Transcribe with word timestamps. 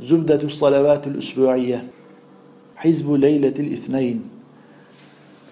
زبدة 0.00 0.42
الصلوات 0.42 1.06
الأسبوعية. 1.06 1.84
حزب 2.76 3.12
ليلة 3.12 3.54
الاثنين. 3.58 4.30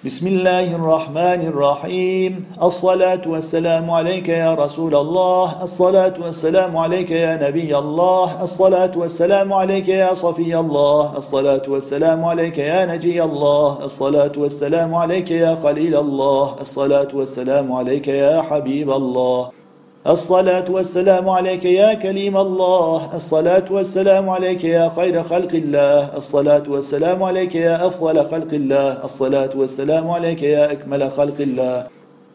بسم 0.05 0.27
الله 0.27 0.75
الرحمن 0.75 1.41
الرحيم. 1.47 2.45
الصلاة 2.63 3.23
والسلام 3.27 3.91
عليك 3.91 4.29
يا 4.29 4.55
رسول 4.55 4.97
الله. 4.97 5.63
الصلاة 5.63 6.15
والسلام 6.19 6.77
عليك 6.77 7.11
يا 7.11 7.49
نبي 7.49 7.79
الله. 7.79 8.43
الصلاة 8.43 8.93
والسلام 8.97 9.53
عليك 9.53 9.89
يا 9.89 10.15
صفي 10.15 10.59
الله. 10.59 11.17
الصلاة 11.17 11.63
والسلام 11.69 12.25
عليك 12.25 12.59
يا 12.59 12.87
نجي 12.87 13.23
الله. 13.23 13.85
الصلاة 13.85 14.33
والسلام 14.37 14.95
عليك 14.95 15.31
يا 15.31 15.55
خليل 15.55 15.97
الله. 15.97 16.57
الصلاة 16.61 17.09
والسلام 17.15 17.73
عليك 17.73 18.09
يا 18.09 18.43
حبيب 18.43 18.91
الله. 18.91 19.62
الصلاة 20.07 20.65
والسلام 20.71 21.29
عليك 21.29 21.65
يا 21.65 21.95
كليم 21.95 22.37
الله. 22.37 23.15
الصلاة 23.15 23.65
والسلام 23.71 24.31
عليك 24.31 24.65
يا 24.65 24.91
خير 24.97 25.23
خلق 25.23 25.53
الله. 25.55 26.17
الصلاة 26.17 26.63
والسلام 26.69 27.23
عليك 27.23 27.55
يا 27.55 27.87
أفضل 27.87 28.27
خلق 28.27 28.51
الله. 28.53 29.05
الصلاة 29.05 29.51
والسلام 29.55 30.11
عليك 30.11 30.43
يا 30.43 30.73
أكمل 30.73 31.11
خلق 31.11 31.39
الله. 31.41 31.87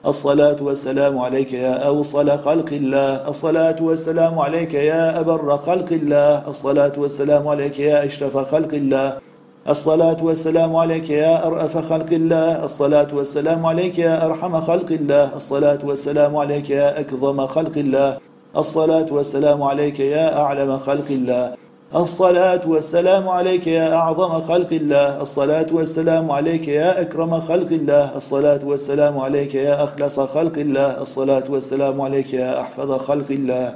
الصلاة 0.06 0.56
والسلام 0.62 1.20
عليك 1.20 1.54
يا 1.54 1.74
أوصل 1.92 2.38
خلق 2.40 2.70
الله. 2.72 3.28
الصلاة 3.28 3.80
والسلام 3.82 4.40
عليك 4.40 4.74
يا 4.74 5.20
أبر 5.20 5.58
خلق 5.58 5.92
الله. 5.92 6.48
الصلاة 6.48 6.96
والسلام 6.98 7.48
عليك 7.48 7.80
يا 7.80 8.06
أشرف 8.06 8.38
خلق 8.38 8.74
الله. 8.74 9.27
الصلاة 9.70 10.18
والسلام 10.24 10.76
عليك 10.76 11.10
يا 11.10 11.48
أرأف 11.48 11.78
خلق 11.78 12.12
الله. 12.12 12.64
الصلاة 12.64 13.08
والسلام 13.14 13.66
عليك 13.66 14.00
يا 14.00 14.26
أرحم 14.26 14.60
خلق 14.60 14.92
الله. 14.92 15.36
الصلاة 15.36 15.80
والسلام 15.84 16.38
عليك 16.38 16.70
يا 16.70 17.00
أكظم 17.00 17.46
خلق 17.48 17.78
الله. 17.78 18.18
الصلاة 18.58 19.06
والسلام 19.12 19.64
عليك 19.64 20.00
يا 20.00 20.38
أعلم 20.40 20.78
خلق 20.78 21.10
الله. 21.12 21.54
الصلاة 21.96 22.62
والسلام 22.68 23.30
عليك 23.30 23.68
يا 23.68 23.94
أعظم 23.94 24.40
خلق 24.42 24.72
الله. 24.72 25.22
الصلاة 25.22 25.68
والسلام 25.72 26.32
عليك 26.32 26.68
يا 26.68 27.02
أكرم 27.02 27.40
خلق 27.40 27.72
الله. 27.72 28.16
الصلاة 28.16 28.60
والسلام 28.64 29.20
عليك 29.20 29.56
يا 29.56 29.84
أخلص 29.84 30.20
خلق 30.20 30.58
الله. 30.58 31.02
الصلاة 31.02 31.44
والسلام 31.50 32.02
عليك 32.02 32.34
يا 32.34 32.62
أحفظ 32.62 32.92
خلق 32.92 33.30
الله. 33.32 33.74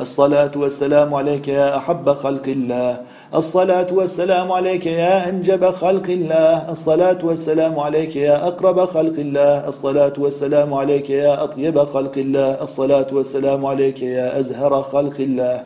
الصلاة 0.00 0.50
والسلام 0.56 1.14
عليك 1.14 1.48
يا 1.48 1.76
أحب 1.76 2.12
خلق 2.12 2.46
الله. 2.48 3.00
الصلاة 3.34 3.86
والسلام 3.92 4.52
عليك 4.52 4.86
يا 4.86 5.28
أنجب 5.28 5.70
خلق 5.70 6.08
الله. 6.10 6.70
الصلاة 6.70 7.18
والسلام 7.22 7.78
عليك 7.80 8.16
يا 8.16 8.48
أقرب 8.48 8.84
خلق 8.84 9.16
الله. 9.18 9.68
الصلاة 9.68 10.12
والسلام 10.18 10.74
عليك 10.74 11.10
يا 11.10 11.44
أطيب 11.44 11.78
خلق 11.78 12.18
الله. 12.18 12.62
الصلاة 12.62 13.06
والسلام 13.12 13.66
عليك 13.66 14.02
يا 14.02 14.40
أزهر 14.40 14.82
خلق 14.82 15.18
الله. 15.20 15.62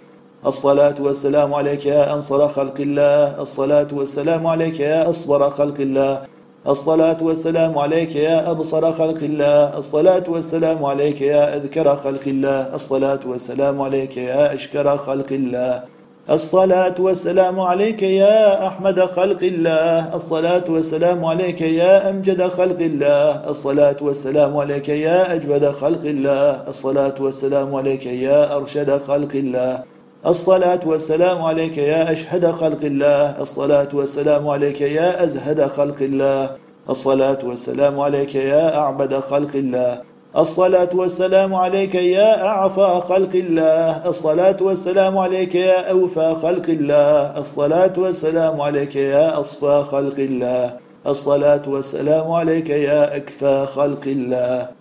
الصلاة 0.46 0.94
والسلام 1.00 1.54
عليك 1.54 1.86
يا 1.86 2.14
أنصر 2.14 2.48
خلق 2.48 2.80
الله. 2.80 3.40
الصلاة 3.42 3.88
والسلام 3.92 4.46
عليك 4.46 4.80
يا 4.80 5.10
أصبر 5.10 5.50
خلق 5.50 5.80
الله. 5.80 6.22
الصلاة 6.68 7.16
والسلام 7.22 7.78
عليك 7.78 8.16
يا 8.16 8.50
أبصر 8.50 8.92
خلق 8.92 9.20
الله. 9.22 9.78
الصلاة 9.78 10.24
والسلام 10.28 10.84
عليك 10.84 11.20
يا 11.20 11.56
أذكر 11.56 11.96
خلق 11.96 12.24
الله. 12.26 12.74
الصلاة 12.74 13.20
والسلام 13.26 13.82
عليك 13.82 14.16
يا 14.16 14.54
أشكر 14.54 14.96
خلق 14.96 15.32
الله. 15.32 15.82
الصلاة 16.30 16.94
والسلام 16.98 17.60
عليك 17.60 18.02
يا 18.02 18.66
أحمد 18.66 19.00
خلق 19.00 19.42
الله. 19.42 20.14
الصلاة 20.14 20.64
والسلام 20.68 21.24
عليك 21.24 21.60
يا 21.60 22.10
أمجد 22.10 22.42
خلق 22.48 22.80
الله. 22.80 23.48
الصلاة 23.48 23.96
والسلام 24.00 24.56
عليك 24.56 24.88
يا 24.88 25.34
أجود 25.34 25.64
خلق 25.70 26.04
الله. 26.04 26.68
الصلاة 26.68 27.14
والسلام 27.20 27.74
عليك 27.74 28.06
يا 28.06 28.56
أرشد 28.56 28.98
خلق 28.98 29.32
الله. 29.34 29.97
الصلاة 30.26 30.80
والسلام 30.86 31.42
عليك 31.42 31.78
يا 31.78 32.12
أشهد 32.12 32.50
خلق 32.50 32.84
الله. 32.84 33.40
الصلاة 33.40 33.88
والسلام 33.94 34.48
عليك 34.48 34.80
يا 34.80 35.24
أزهد 35.24 35.66
خلق 35.66 36.02
الله. 36.02 36.50
الصلاة 36.90 37.38
والسلام 37.44 38.00
عليك 38.00 38.34
يا 38.34 38.76
أعبد 38.76 39.14
خلق 39.18 39.56
الله. 39.56 40.00
الصلاة 40.36 40.90
والسلام 40.94 41.54
عليك 41.54 41.94
يا 41.94 42.42
أعفى 42.46 43.00
خلق 43.08 43.34
الله. 43.34 44.08
الصلاة 44.08 44.56
والسلام 44.60 45.18
عليك 45.18 45.54
يا 45.54 45.90
أوفى 45.90 46.34
خلق 46.42 46.68
الله. 46.68 47.38
الصلاة 47.38 47.92
والسلام 47.98 48.60
عليك 48.60 48.96
يا 48.96 49.40
أصفى 49.40 49.84
خلق 49.90 50.18
الله. 50.18 50.76
الصلاة 51.06 51.62
والسلام 51.66 52.30
عليك 52.30 52.70
يا 52.70 53.16
أكفى 53.16 53.66
خلق 53.66 54.04
الله. 54.06 54.77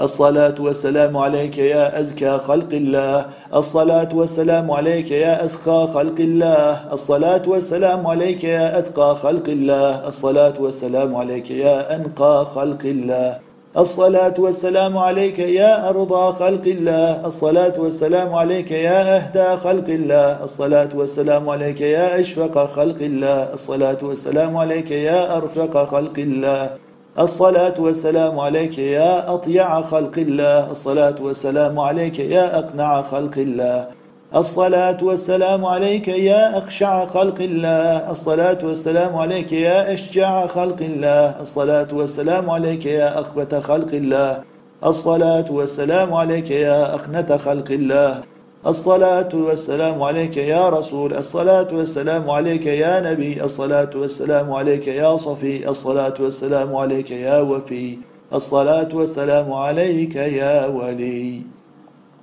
الصلاة 0.00 0.54
والسلام 0.58 1.16
عليك 1.16 1.58
يا 1.58 2.00
أزكى 2.00 2.38
خلق 2.38 2.72
الله. 2.72 3.26
الصلاة 3.54 4.08
والسلام 4.14 4.70
عليك 4.70 5.10
يا 5.10 5.44
أسخى 5.44 5.86
خلق 5.94 6.18
الله. 6.18 6.92
الصلاة 6.92 7.42
والسلام 7.46 8.06
عليك 8.06 8.44
يا 8.44 8.78
أتقى 8.78 9.16
خلق 9.16 9.48
الله. 9.48 10.08
الصلاة 10.08 10.54
والسلام 10.60 11.16
عليك 11.16 11.50
يا 11.50 11.94
أنقى 11.94 12.44
خلق 12.54 12.82
الله. 12.84 13.38
الصلاة 13.76 14.34
والسلام 14.38 14.98
عليك 14.98 15.38
يا 15.38 15.88
أرضى 15.88 16.32
خلق 16.32 16.66
الله. 16.66 17.26
الصلاة 17.26 17.74
والسلام 17.78 18.34
عليك 18.34 18.70
يا 18.70 19.16
أهدى 19.16 19.56
خلق 19.56 19.88
الله. 19.88 20.44
الصلاة 20.44 20.88
والسلام 20.94 21.48
عليك 21.48 21.80
يا 21.80 22.20
أشفق 22.20 22.66
خلق 22.66 23.00
الله. 23.00 23.54
الصلاة 23.54 23.98
والسلام 24.02 24.56
عليك 24.56 24.90
يا 24.90 25.36
أرفق 25.36 25.84
خلق 25.84 26.18
الله. 26.18 26.83
الصلاة 27.18 27.74
والسلام 27.78 28.40
عليك 28.40 28.78
يا 28.78 29.34
أطيع 29.34 29.80
خلق 29.80 30.18
الله. 30.18 30.70
الصلاة 30.70 31.14
والسلام 31.20 31.78
عليك 31.78 32.18
يا 32.18 32.58
أقنع 32.58 33.02
خلق 33.02 33.38
الله. 33.38 33.86
الصلاة 34.34 34.98
والسلام 35.02 35.64
عليك 35.64 36.08
يا 36.08 36.58
أخشع 36.58 37.06
خلق 37.06 37.40
الله. 37.40 38.10
الصلاة 38.10 38.58
والسلام 38.62 39.16
عليك 39.16 39.52
يا 39.52 39.94
أشجع 39.94 40.46
خلق 40.46 40.80
الله. 40.82 41.40
الصلاة 41.40 41.88
والسلام 41.92 42.50
عليك 42.50 42.86
يا 42.86 43.20
أخبت 43.20 43.54
خلق 43.54 43.94
الله. 43.94 44.40
الصلاة 44.84 45.52
والسلام 45.52 46.14
عليك 46.14 46.50
يا 46.50 46.94
أخنت 46.94 47.32
خلق 47.32 47.70
الله. 47.70 48.33
الصلاة 48.66 49.28
والسلام 49.34 50.02
عليك 50.02 50.36
يا 50.36 50.68
رسول 50.68 51.14
الصلاة 51.14 51.68
والسلام 51.72 52.30
عليك 52.30 52.66
يا 52.66 53.00
نبي 53.00 53.44
الصلاة 53.44 53.90
والسلام 53.94 54.52
عليك 54.52 54.86
يا 54.88 55.16
صفي 55.16 55.68
الصلاة 55.68 56.14
والسلام 56.20 56.76
عليك 56.76 57.10
يا 57.10 57.40
وفي 57.40 57.98
الصلاة 58.32 58.88
والسلام 58.94 59.52
عليك 59.52 60.16
يا 60.16 60.66
ولي 60.66 61.42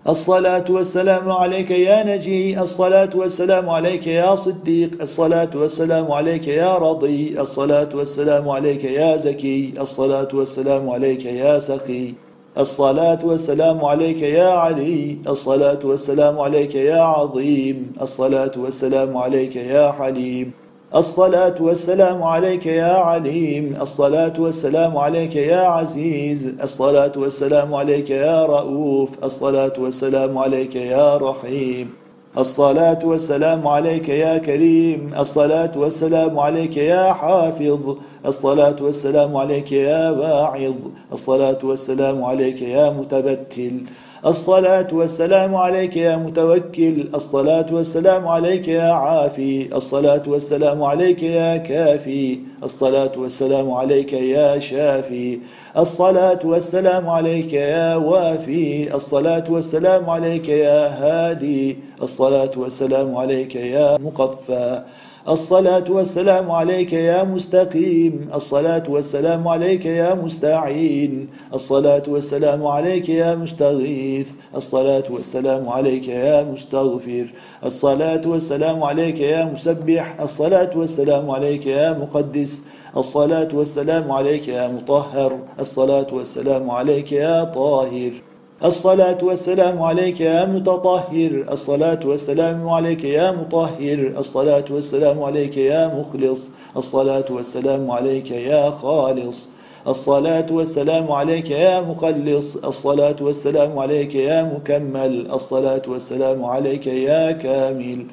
الصلاة 0.10 0.66
والسلام 0.70 1.32
عليك 1.32 1.72
يا 1.72 2.04
نجي 2.16 2.60
الصلاة 2.62 3.10
والسلام 3.16 3.70
عليك 3.70 4.08
يا 4.08 4.36
صديق 4.36 5.02
الصلاة 5.02 5.50
والسلام 5.56 6.12
عليك 6.12 6.48
يا 6.48 6.78
رضي 6.78 7.42
الصلاة 7.42 7.90
والسلام 7.94 8.50
عليك 8.50 8.84
يا 8.84 9.18
زكي 9.18 9.74
الصلاة 9.82 10.28
والسلام 10.34 10.90
عليك 10.90 11.26
يا 11.26 11.60
سخي 11.60 12.14
الصلاة 12.58 13.20
والسلام 13.24 13.86
عليك 13.86 14.22
يا 14.22 14.50
علي 14.50 15.18
الصلاة 15.28 15.80
والسلام 15.84 16.40
عليك 16.40 16.76
يا 16.76 17.02
عظيم 17.02 17.94
الصلاة 18.02 18.52
والسلام 18.58 19.18
عليك 19.18 19.56
يا 19.56 19.92
حليم 19.92 20.52
الصلاة 20.96 21.56
والسلام 21.60 22.24
عليك 22.24 22.66
يا 22.66 22.94
عليم 22.94 23.78
الصلاة 23.82 24.34
والسلام 24.40 24.98
عليك 24.98 25.36
يا 25.36 25.62
عزيز 25.62 26.54
الصلاة 26.64 27.12
والسلام 27.16 27.74
عليك 27.74 28.10
يا 28.10 28.46
رؤوف 28.46 29.10
الصلاة 29.24 29.74
والسلام 29.80 30.38
عليك 30.38 30.76
يا 30.76 31.18
رحيم. 31.18 32.01
الصلاة 32.38 33.00
والسلام 33.04 33.68
عليك 33.68 34.10
يا 34.10 34.38
كريم. 34.38 35.12
الصلاة 35.20 35.72
والسلام 35.76 36.40
عليك 36.40 36.78
يا 36.78 37.14
حافظ. 37.14 37.98
الصلاة 38.26 38.76
والسلام 38.82 39.38
عليك 39.38 39.72
يا 39.72 40.10
واعظ. 40.12 40.76
الصلاة 41.14 41.60
والسلام 41.64 42.24
عليك 42.24 42.62
يا 42.62 42.90
متبتل. 42.90 43.84
الصلاة 44.26 44.88
والسلام 44.94 45.56
عليك 45.56 45.98
يا 45.98 46.16
متوكل 46.16 47.10
الصلاة 47.16 47.66
والسلام 47.72 48.28
عليك 48.28 48.68
يا 48.68 48.92
عافي 48.92 49.76
الصلاة 49.76 50.22
والسلام 50.28 50.84
عليك 50.84 51.24
يا 51.24 51.58
كافي 51.58 52.40
الصلاة 52.64 53.12
والسلام 53.18 53.72
عليك 53.72 54.14
يا 54.14 54.60
شافي 54.60 55.40
الصلاة 55.78 56.40
والسلام 56.44 57.10
عليك 57.10 57.54
يا 57.54 57.96
وافي 57.96 58.96
الصلاة 58.96 59.44
والسلام 59.50 60.10
عليك 60.10 60.50
يا 60.50 60.88
هادي 61.02 61.78
الصلاة 62.02 62.52
والسلام 62.58 63.16
عليك 63.16 63.56
يا 63.56 63.98
مقفى. 63.98 64.82
الصلاة 65.28 65.84
والسلام 65.90 66.52
عليك 66.52 66.94
يا 66.94 67.24
مستقيم. 67.24 68.30
الصلاة 68.34 68.84
والسلام 68.90 69.48
عليك 69.48 69.86
يا 69.86 70.14
مستعين. 70.14 71.28
الصلاة 71.54 72.04
والسلام 72.08 72.68
عليك 72.68 73.10
يا 73.10 73.36
مستغيث. 73.36 74.28
الصلاة 74.56 75.04
والسلام 75.10 75.70
عليك 75.70 76.08
يا 76.08 76.44
مستغفر. 76.44 77.26
الصلاة 77.66 78.22
والسلام 78.26 78.84
عليك 78.84 79.20
يا 79.20 79.46
مسبح. 79.46 80.22
الصلاة 80.22 80.72
والسلام 80.76 81.32
عليك 81.32 81.66
يا 81.66 81.94
مقدس. 81.94 82.62
الصلاة 82.98 83.50
والسلام 83.54 84.12
عليك 84.12 84.48
يا 84.48 84.68
مطهر. 84.68 85.40
الصلاة 85.60 86.08
والسلام 86.14 86.70
عليك 86.70 87.12
يا 87.12 87.44
طاهر. 87.44 88.31
الصلاة 88.66 89.18
والسلام 89.24 89.82
عليك 89.82 90.22
يا 90.22 90.46
متطهر. 90.46 91.46
الصلاة 91.52 92.00
والسلام 92.06 92.70
عليك 92.70 93.04
يا 93.04 93.32
مطهر. 93.32 94.14
الصلاة 94.18 94.66
والسلام 94.70 95.24
عليك 95.24 95.58
يا 95.58 95.88
مخلص. 95.88 96.50
الصلاة 96.78 97.26
والسلام 97.30 97.92
عليك 97.92 98.32
يا 98.32 98.70
خالص. 98.70 99.50
الصلاة 99.88 100.46
والسلام 100.52 101.12
عليك 101.12 101.50
يا 101.50 101.82
مخلص. 101.82 102.56
الصلاة 102.56 103.16
والسلام 103.22 103.80
عليك 103.80 104.16
يا 104.16 104.44
مكمل. 104.44 105.32
الصلاة 105.32 105.82
والسلام 105.88 106.46
عليك 106.46 106.88
يا 106.88 107.32
كامل. 107.32 108.06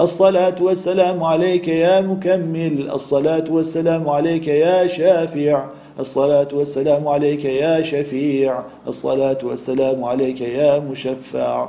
الصلاة 0.00 0.56
والسلام 0.60 1.22
عليك 1.22 1.68
يا 1.68 2.00
مكمل. 2.00 2.90
الصلاة 2.90 3.44
والسلام 3.50 4.08
عليك 4.08 4.46
يا 4.48 4.86
شافع. 4.86 5.64
الصلاة 6.00 6.48
والسلام 6.52 7.08
عليك 7.08 7.44
يا 7.44 7.82
شفيع. 7.82 8.62
الصلاة 8.88 9.38
والسلام 9.42 10.04
عليك 10.04 10.40
يا 10.40 10.78
مشفع. 10.78 11.68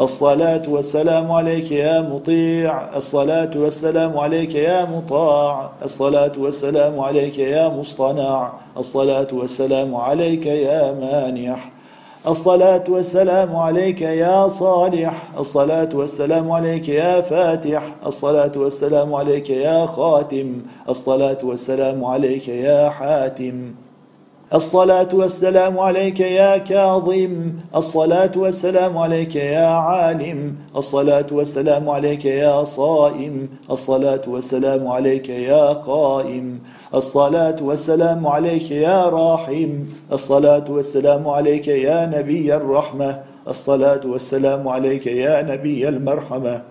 الصلاة 0.00 0.62
والسلام 0.68 1.32
عليك 1.32 1.72
يا 1.72 2.00
مطيع. 2.00 2.96
الصلاة 2.96 3.50
والسلام 3.56 4.18
عليك 4.18 4.54
يا 4.54 4.84
مطاع. 4.84 5.70
الصلاة 5.84 6.32
والسلام 6.38 7.00
عليك 7.00 7.38
يا 7.38 7.68
مصطنع. 7.68 8.52
الصلاة 8.76 9.26
والسلام 9.32 9.94
عليك 9.94 10.46
يا 10.46 10.92
مانح 10.92 11.70
الصلاة 12.26 12.84
والسلام 12.88 13.56
عليك 13.56 14.00
يا 14.02 14.48
صالح. 14.48 15.38
الصلاة 15.38 15.88
والسلام 15.94 16.50
عليك 16.50 16.88
يا 16.88 17.20
فاتح. 17.20 17.82
الصلاة 18.06 18.52
والسلام 18.56 19.14
عليك 19.14 19.50
يا 19.50 19.86
خاتم. 19.86 20.62
الصلاة 20.88 21.38
والسلام 21.42 22.04
عليك 22.04 22.48
يا 22.48 22.90
حاتم. 22.90 23.74
الصلاة 24.54 25.08
والسلام 25.12 25.78
عليك 25.78 26.20
يا 26.20 26.58
كاظم. 26.58 27.52
الصلاة 27.76 28.32
والسلام 28.36 28.98
عليك 28.98 29.36
يا 29.36 29.66
عالم. 29.66 30.56
الصلاة 30.76 31.26
والسلام 31.32 31.88
عليك 31.88 32.24
يا 32.24 32.64
صائم. 32.64 33.48
الصلاة 33.70 34.22
والسلام 34.26 34.88
عليك 34.88 35.28
يا 35.28 35.72
قائم. 35.72 36.60
الصلاة 36.94 37.56
والسلام 37.60 38.26
عليك 38.26 38.70
يا 38.70 39.08
راحم. 39.08 39.84
الصلاة 40.12 40.64
والسلام 40.68 41.28
عليك 41.28 41.68
يا 41.68 42.06
نبي 42.06 42.56
الرحمة. 42.56 43.20
الصلاة 43.48 44.00
والسلام 44.04 44.68
عليك 44.68 45.06
يا 45.06 45.42
نبي 45.42 45.88
المرحمة. 45.88 46.62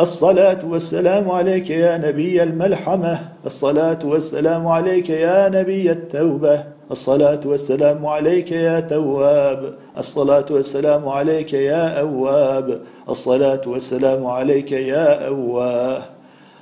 الصلاة 0.00 0.58
والسلام 0.64 1.30
عليك 1.30 1.70
يا 1.70 1.98
نبي 1.98 2.42
الملحمة. 2.42 3.18
الصلاة 3.46 3.98
والسلام 4.04 4.66
عليك 4.66 5.10
يا 5.10 5.48
نبي 5.48 5.90
التوبة. 5.90 6.75
الصلاة 6.90 7.40
والسلام 7.44 8.06
عليك 8.06 8.52
يا 8.52 8.80
تواب. 8.80 9.74
الصلاة 9.98 10.44
والسلام 10.50 11.08
عليك 11.08 11.52
يا 11.52 12.00
أواب. 12.00 12.80
الصلاة 13.08 13.60
والسلام 13.66 14.26
عليك 14.26 14.72
يا 14.72 15.26
أواه. 15.26 16.02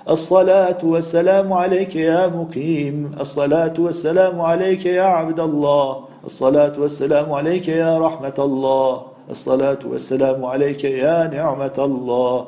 الصلاة 0.08 0.78
والسلام 0.82 1.52
عليك 1.52 1.96
يا 1.96 2.26
مقيم. 2.26 3.10
الصلاة 3.20 3.74
والسلام 3.78 4.40
عليك 4.40 4.86
يا 4.86 5.02
عبد 5.02 5.40
الله. 5.40 6.04
الصلاة 6.24 6.72
والسلام 6.78 7.32
عليك 7.32 7.68
يا 7.68 7.98
رحمة 7.98 8.34
الله. 8.38 9.02
الصلاة 9.30 9.78
والسلام 9.84 10.44
عليك 10.44 10.84
يا 10.84 11.26
نعمة 11.32 11.76
الله. 11.78 12.46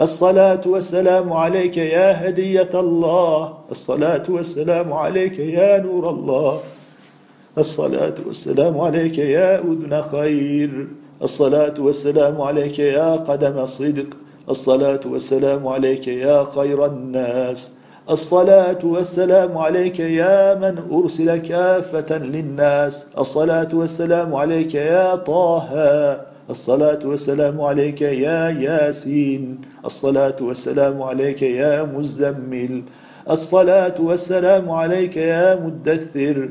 الصلاة 0.00 0.60
والسلام 0.66 1.32
عليك 1.32 1.76
يا 1.76 2.28
هدية 2.28 2.70
الله. 2.74 3.54
الصلاة 3.70 4.22
والسلام 4.28 4.92
عليك 4.92 5.38
يا 5.38 5.78
نور 5.78 6.10
الله. 6.10 6.60
الصلاة 7.58 8.14
والسلام 8.26 8.80
عليك 8.80 9.18
يا 9.18 9.58
أذن 9.58 10.02
خير. 10.02 10.88
الصلاة 11.22 11.74
والسلام 11.78 12.40
عليك 12.40 12.78
يا 12.78 13.16
قدم 13.16 13.66
صدق. 13.66 14.10
الصلاة 14.48 15.00
والسلام 15.06 15.66
عليك 15.66 16.08
يا 16.08 16.44
خير 16.44 16.86
الناس. 16.86 17.72
الصلاة 18.10 18.78
والسلام 18.84 19.58
عليك 19.58 20.00
يا 20.00 20.54
من 20.54 20.74
أرسل 20.92 21.36
كافة 21.36 22.18
للناس. 22.18 23.06
الصلاة 23.18 23.68
والسلام 23.72 24.34
عليك 24.34 24.74
يا 24.74 25.16
طه. 25.16 25.68
الصلاة 26.50 27.00
والسلام 27.04 27.60
عليك 27.60 28.02
يا 28.02 28.50
ياسين. 28.50 29.60
الصلاة 29.84 30.36
والسلام 30.40 31.02
عليك 31.02 31.42
يا 31.42 31.82
مزمل. 31.82 32.82
الصلاة 33.30 33.94
والسلام 33.98 34.70
عليك 34.70 35.16
يا 35.16 35.56
مدثر. 35.64 36.50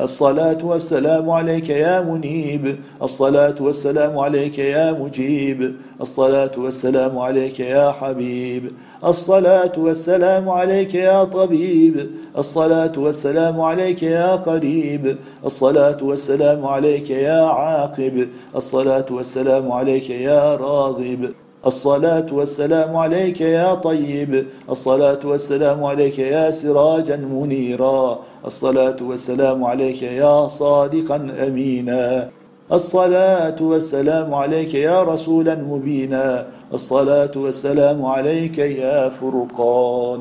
الصلاة 0.00 0.58
والسلام 0.62 1.30
عليك 1.30 1.68
يا 1.68 2.00
منيب. 2.00 2.76
الصلاة 3.02 3.54
والسلام 3.60 4.18
عليك 4.18 4.58
يا 4.58 4.92
مجيب. 4.92 5.74
الصلاة 6.00 6.50
والسلام 6.58 7.18
عليك 7.18 7.60
يا 7.60 7.90
حبيب. 7.90 8.70
الصلاة 9.04 9.72
والسلام 9.78 10.48
عليك 10.48 10.94
يا 10.94 11.24
طبيب. 11.24 12.10
الصلاة 12.38 12.92
والسلام 12.96 13.60
عليك 13.60 14.02
يا 14.02 14.36
قريب. 14.36 15.16
الصلاة 15.44 15.98
والسلام 16.02 16.66
عليك 16.66 17.10
يا 17.10 17.42
عاقب. 17.42 18.28
الصلاة 18.56 19.06
والسلام 19.10 19.72
عليك 19.72 20.10
يا 20.10 20.56
راغب. 20.56 21.30
الصلاة 21.66 22.26
والسلام 22.32 22.96
عليك 22.96 23.40
يا 23.40 23.74
طيب. 23.74 24.46
الصلاة 24.70 25.18
والسلام 25.24 25.84
عليك 25.84 26.18
يا 26.18 26.50
سراجا 26.50 27.16
منيرا. 27.16 28.18
الصلاة 28.46 28.96
والسلام 29.02 29.64
عليك 29.64 30.02
يا 30.02 30.48
صادقا 30.48 31.16
أمينا. 31.46 32.28
الصلاة 32.72 33.56
والسلام 33.60 34.34
عليك 34.34 34.74
يا 34.74 35.02
رسولا 35.02 35.54
مبينا. 35.54 36.46
الصلاة 36.74 37.34
والسلام 37.36 38.06
عليك 38.06 38.58
يا 38.58 39.08
فرقان. 39.08 40.20